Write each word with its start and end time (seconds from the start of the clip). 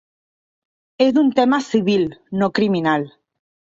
És 1.05 1.19
un 1.23 1.29
tema 1.39 1.59
civil, 1.67 2.07
no 2.43 2.49
criminal. 2.61 3.07